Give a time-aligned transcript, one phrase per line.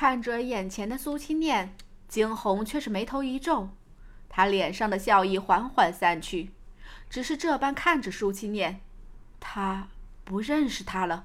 [0.00, 1.74] 看着眼前的苏青念，
[2.06, 3.70] 惊鸿却是眉头一皱，
[4.28, 6.52] 他脸上的笑意缓缓散去，
[7.10, 8.80] 只是这般看着苏青念，
[9.40, 9.88] 他
[10.22, 11.24] 不认识他了。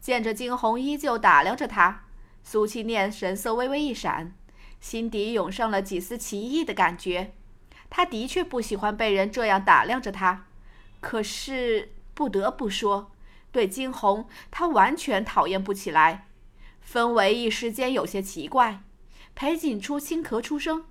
[0.00, 2.04] 见着惊鸿依旧打量着他，
[2.44, 4.32] 苏青念神色微微一闪，
[4.78, 7.32] 心底涌上了几丝奇异的感觉。
[7.90, 10.46] 他的确不喜欢被人这样打量着他，
[11.00, 13.10] 可是不得不说，
[13.50, 16.27] 对惊鸿他完全讨厌不起来。
[16.90, 18.82] 氛围一时间有些奇怪。
[19.34, 20.86] 裴锦初轻咳出声：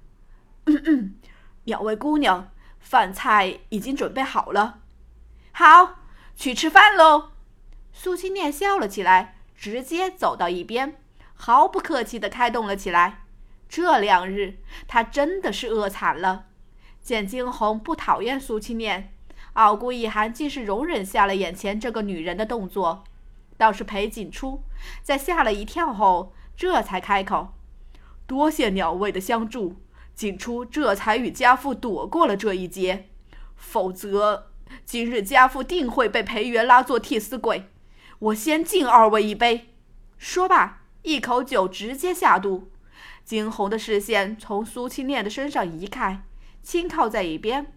[1.65, 4.81] “两位姑娘，饭菜已经准备好了，
[5.51, 5.95] 好，
[6.35, 7.31] 去吃饭喽。”
[7.91, 11.01] 苏青念笑了起来，直接走到一边，
[11.33, 13.23] 毫不客气地开动了起来。
[13.67, 16.45] 这两日，他真的是饿惨了。
[17.01, 19.13] 见惊鸿不讨厌苏青念，
[19.53, 23.03] 傲骨一寒，竟是容忍下了眼前这个女人的动作。
[23.57, 24.63] 倒是裴锦初，
[25.01, 27.53] 在吓了一跳后，这才开口
[28.25, 29.75] ：“多谢两位的相助，
[30.13, 33.09] 锦初这才与家父躲过了这一劫。
[33.55, 34.51] 否则，
[34.85, 37.69] 今日家父定会被裴元拉做替死鬼。
[38.19, 39.73] 我先敬二位一杯。”
[40.17, 42.71] 说罢，一口酒直接下肚。
[43.23, 46.23] 惊鸿的视线从苏青念的身上移开。
[46.61, 47.73] 轻靠在一边，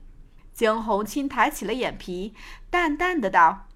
[0.52, 2.34] 江红轻抬起了眼皮，
[2.70, 3.68] 淡淡的道：“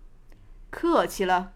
[0.71, 1.53] 客气了。”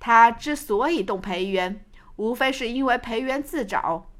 [0.00, 1.84] 他之所以动裴元，
[2.16, 4.10] 无非是因为裴元自找。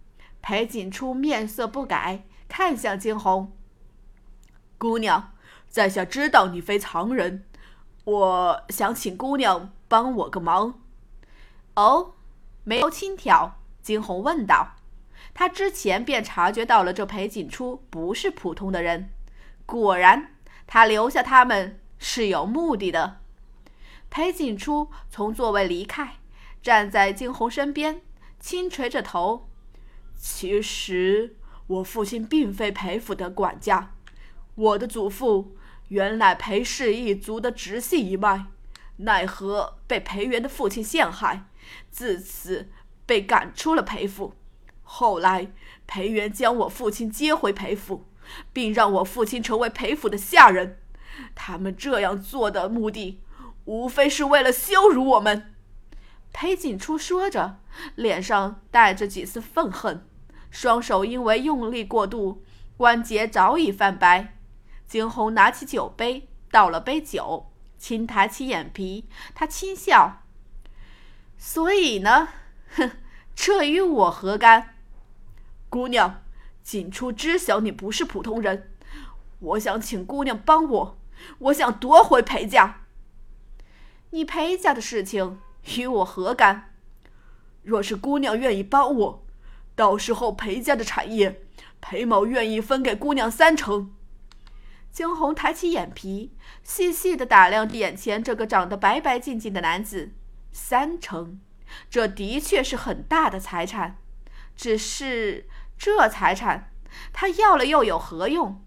[0.42, 3.56] 裴锦初面色不改，看向惊鸿
[4.78, 5.32] ：“姑娘，
[5.68, 7.44] 在下知道你非常人，
[8.04, 10.80] 我想请姑娘帮我个忙。”
[11.76, 12.12] 哦，
[12.64, 14.76] 眉头轻挑，惊鸿问道。
[15.32, 19.10] 他之前便察觉到了这裴锦初不是普通的人，
[19.64, 20.34] 果然，
[20.66, 23.19] 他留下他们是有目的的。
[24.10, 26.16] 裴锦初从座位离开，
[26.60, 28.02] 站在惊鸿身边，
[28.40, 29.48] 轻垂着头。
[30.16, 31.36] 其实
[31.68, 33.94] 我父亲并非裴府的管家，
[34.56, 35.56] 我的祖父
[35.88, 38.46] 原乃裴氏一族的直系一脉，
[38.96, 41.44] 奈何被裴元的父亲陷害，
[41.90, 42.68] 自此
[43.06, 44.34] 被赶出了裴府。
[44.82, 45.52] 后来，
[45.86, 48.08] 裴元将我父亲接回裴府，
[48.52, 50.80] 并让我父亲成为裴府的下人。
[51.34, 53.20] 他们这样做的目的，
[53.64, 55.54] 无非是为了羞辱我们。
[56.32, 57.58] 裴锦初说着，
[57.94, 60.06] 脸上带着几丝愤恨，
[60.50, 62.44] 双手因为用力过度，
[62.76, 64.36] 关节早已泛白。
[64.86, 70.22] 惊鸿拿起酒杯，倒了杯酒，轻抬起眼皮，他轻笑
[71.38, 72.28] ：“所以呢，
[72.74, 72.90] 哼，
[73.34, 74.74] 这与我何干？”
[75.68, 76.22] 姑娘，
[76.62, 78.72] 锦初知晓你不是普通人，
[79.38, 80.98] 我想请姑娘帮我，
[81.38, 82.82] 我想夺回裴家。
[84.10, 85.38] 你裴家的事情
[85.76, 86.74] 与我何干？
[87.62, 89.26] 若是姑娘愿意帮我，
[89.74, 91.42] 到时候裴家的产业，
[91.80, 93.94] 裴某愿意分给姑娘三成。
[94.90, 96.32] 惊鸿抬起眼皮，
[96.64, 100.12] 细细的打量眼前这个长得白白净净的男子，
[100.50, 101.40] 三成，
[101.88, 103.98] 这的确是很大的财产，
[104.56, 105.48] 只是。
[105.82, 106.70] 这财产，
[107.10, 108.62] 他要了又有何用？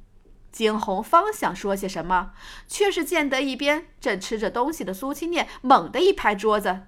[0.54, 2.32] 惊鸿方想说些什么，
[2.68, 6.82] 却是见得一边正吃着东西的苏青念猛地一拍桌子：“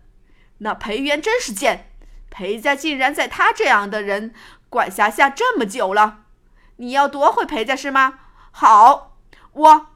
[0.59, 1.91] 那裴元真是贱！
[2.29, 4.33] 裴家竟然在他这样的人
[4.69, 6.25] 管辖下这么久了！
[6.75, 8.19] 你要夺回裴家是吗？
[8.51, 9.17] 好，
[9.53, 9.87] 我……”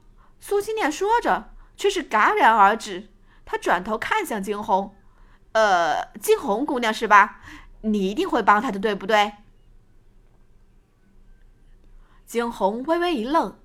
[0.42, 3.10] 苏青念说着，却是戛然而止。
[3.46, 4.96] 他转头看向惊鸿
[5.54, 7.42] ：“呃，惊鸿姑娘是吧？
[7.82, 9.34] 你一定会帮他的，对不对？”
[12.26, 13.59] 惊鸿微微一愣，“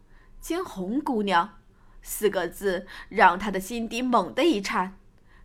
[0.44, 1.56] 惊鸿姑娘”
[2.04, 4.98] 四个字让他的心底猛地一颤。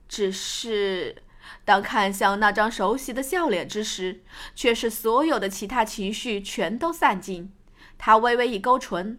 [0.10, 1.24] 只是
[1.64, 4.22] 当看向那张熟悉的笑脸之时，
[4.54, 7.54] 却是所有的其他情绪全都散尽。
[7.98, 9.18] 他微微一勾唇：“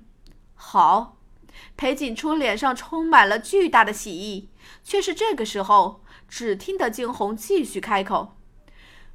[0.54, 1.16] 好。”
[1.78, 4.50] 裴锦初脸上充满了巨大的喜意，
[4.84, 8.36] 却是这个时候，只听得惊鸿继续开口：“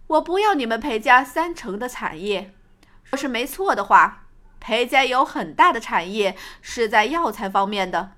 [0.07, 2.55] 我不要你们裴家三成的产业，
[3.03, 4.23] 若是没错的话。”
[4.65, 8.13] 裴家有很大的产业是在药材方面的，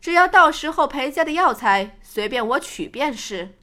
[0.00, 3.54] 只要到时候裴家的药材随便我取便是。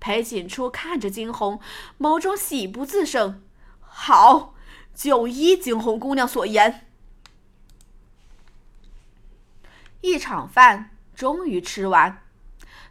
[0.00, 1.60] 裴锦初看着惊鸿，
[2.00, 3.40] 眸中喜不自胜。
[3.78, 4.56] 好，
[4.92, 6.88] 就依惊鸿姑娘所言。
[10.00, 12.20] 一场饭终于吃完，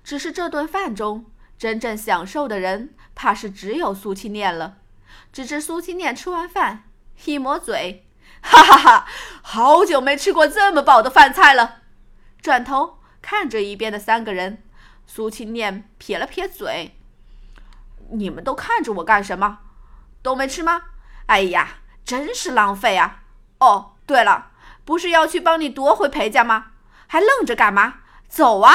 [0.05, 1.25] 只是这顿饭中
[1.57, 4.77] 真正享受的人，怕是只有苏青念了。
[5.33, 6.85] 只知苏青念吃完饭，
[7.25, 8.05] 一抹嘴。
[8.41, 9.07] 哈哈哈！
[9.41, 11.81] 好久没吃过这么饱的饭菜了。
[12.41, 14.63] 转头看着一边的三个人，
[15.06, 16.97] 苏青念撇了撇嘴
[18.12, 19.59] ：“你们都看着我干什么？
[20.21, 20.83] 都没吃吗？
[21.27, 23.24] 哎呀，真是浪费啊！
[23.59, 24.51] 哦，对了，
[24.86, 26.71] 不是要去帮你夺回裴家吗？
[27.07, 28.00] 还愣着干嘛？
[28.27, 28.74] 走啊！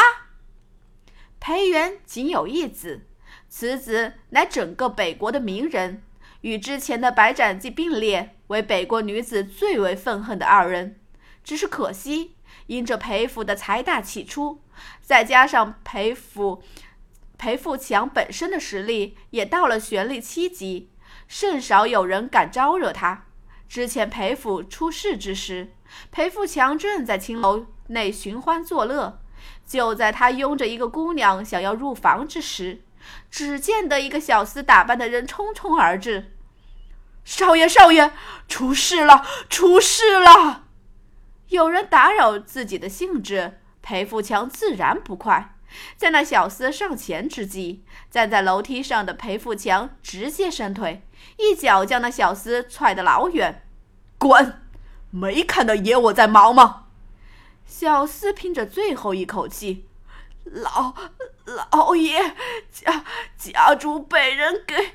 [1.41, 3.07] 裴元仅有一子，
[3.49, 6.03] 此子乃整个北国的名人，
[6.45, 11.01] 与之前的白斩记并列为北国女子最为愤恨的二人。
[11.43, 12.37] 只是可惜，
[12.67, 14.61] 因着裴府的财大气粗，
[15.01, 16.63] 再加上裴府
[17.39, 20.91] 裴富强本身的实力也到了玄力七级，
[21.27, 23.25] 甚少有人敢招惹他。
[23.67, 25.73] 之前裴府出事之时，
[26.11, 29.23] 裴富强正在青楼内寻欢作乐。
[29.67, 32.83] 就在他拥着一个姑娘想要入房之时，
[33.31, 36.33] 只见得一个小厮打扮的人匆匆而至。
[37.25, 38.13] 少爷，少爷，
[38.49, 40.65] 出事了，出事了！
[41.49, 45.57] 有人打扰自己的兴致，裴富强自然不快。
[45.97, 51.03] 在那小厮上前之际，站在楼梯上的裴富强直接伸腿，
[51.39, 53.67] 一脚将那小厮踹得老远。
[54.19, 54.63] 滚！
[55.11, 56.87] 没看到爷我在忙吗？
[57.67, 59.89] 小厮拼着最后一口气
[60.45, 60.95] ：“老
[61.45, 62.35] 老爷，
[62.71, 63.05] 家
[63.37, 64.93] 家主被人给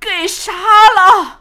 [0.00, 1.37] 给杀了。”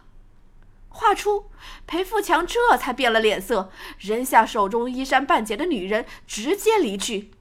[0.97, 1.51] 话出，
[1.85, 7.31] 裴富强这才变了脸色，扔下手中衣衫半截的女人，直接离去。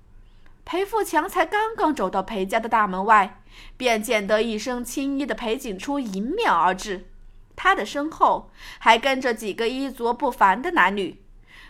[0.67, 3.43] 裴富强才刚刚走到裴家的大门外，
[3.79, 7.09] 便见得一身青衣的裴景初迎面而至，
[7.57, 11.23] 他的身后还跟着几个衣着不凡的男女。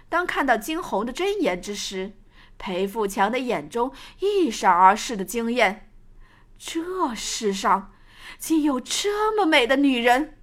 [0.09, 2.13] 当看到惊鸿的真颜之时，
[2.59, 5.89] 裴富强的眼中一闪而逝的惊艳。
[6.59, 7.93] 这世上
[8.39, 10.36] 竟有这么美的女人！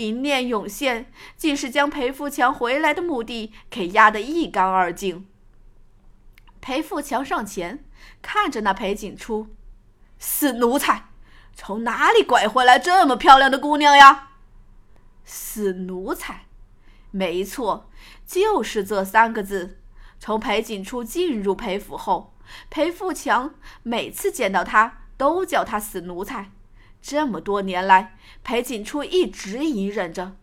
[0.00, 5.26] 一念涌现，竟是将裴富强回来的目的给压得一干二净。
[6.62, 7.84] 裴富强上前
[8.22, 9.48] 看着那裴景初，
[10.18, 11.08] 死奴才，
[11.54, 14.30] 从哪里拐回来这么漂亮的姑娘呀？
[15.24, 16.46] 死奴才，
[17.10, 17.90] 没错。
[18.24, 19.78] 就是这三个字。
[20.18, 22.34] 从裴景初进入裴府后，
[22.70, 26.50] 裴富强每次见到他都叫他死奴才。
[27.02, 30.36] 这么多年来，裴景初一直隐忍着，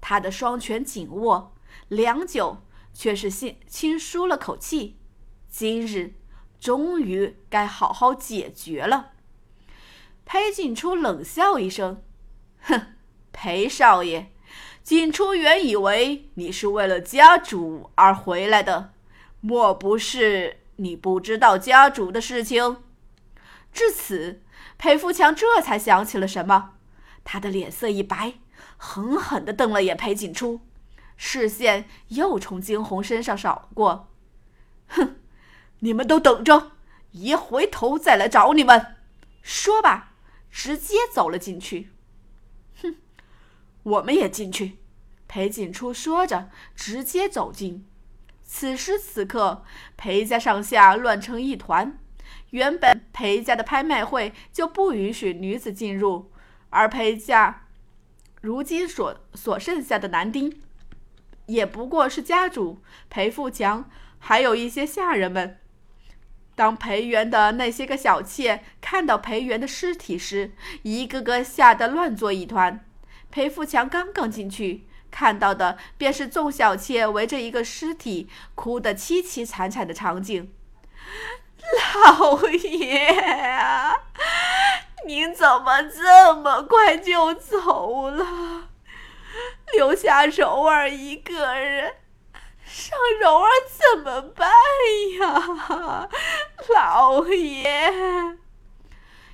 [0.00, 1.54] 他的双拳紧握，
[1.88, 2.58] 良久，
[2.92, 4.96] 却是轻轻舒了口气。
[5.48, 6.14] 今日
[6.58, 9.12] 终于该好好解决了。
[10.24, 12.02] 裴景初冷笑一声
[12.62, 12.94] ：“哼，
[13.32, 14.30] 裴少爷。”
[14.84, 18.92] 景初原以为你是为了家主而回来的，
[19.40, 22.82] 莫不是你不知道家主的事情？
[23.72, 24.42] 至此，
[24.76, 26.74] 裴富强这才想起了什么，
[27.24, 28.34] 他的脸色一白，
[28.76, 30.60] 狠狠地瞪了眼裴景初，
[31.16, 34.12] 视线又从惊鸿身上扫过。
[34.88, 35.16] 哼，
[35.78, 36.72] 你们都等着，
[37.12, 38.96] 爷回头再来找你们。
[39.42, 40.12] 说吧，
[40.50, 41.90] 直接走了进去。
[42.82, 42.96] 哼
[43.82, 44.78] 我们也进去。”
[45.26, 47.88] 裴景初说着，直接走进。
[48.44, 49.64] 此时此刻，
[49.96, 51.98] 裴家上下乱成一团。
[52.54, 56.30] 原本裴家的拍卖会就不允许女子进入，
[56.70, 57.66] 而裴家
[58.42, 60.62] 如今所所剩下的男丁，
[61.46, 62.80] 也不过是家主
[63.10, 63.90] 裴富强，
[64.20, 65.58] 还有一些下人们。
[66.54, 70.52] 当裴元的那些个小妾看到裴元的尸体时，
[70.84, 72.84] 一个个吓得乱作一团。
[73.32, 80.52] 裴富强刚刚进去，看到的便是众小妾围着一个尸体哭得凄凄惨惨的场景。
[81.94, 83.96] 老爷啊，
[85.06, 88.68] 您怎么这么快就走了？
[89.72, 91.94] 留下柔儿一个人，
[92.64, 94.50] 让柔儿怎么办
[95.20, 96.08] 呀，
[96.74, 97.92] 老爷？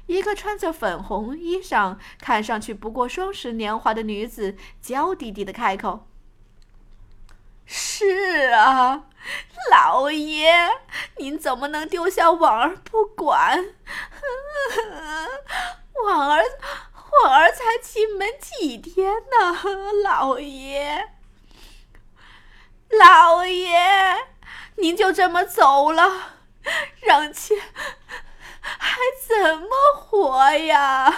[0.07, 6.09] 一个穿着粉红衣裳、看上去不过双十年华的女子，娇滴滴的开口
[8.01, 9.03] ：“是啊，
[9.71, 10.51] 老爷，
[11.19, 13.63] 您怎么能丢下婉儿不管？
[16.07, 16.43] 婉儿，
[17.23, 19.55] 婉儿才进门几天呢，
[20.03, 21.11] 老爷，
[22.89, 23.79] 老爷，
[24.77, 26.11] 您就这么走了，
[27.03, 27.55] 让妾……”
[28.63, 31.15] 还怎么活呀？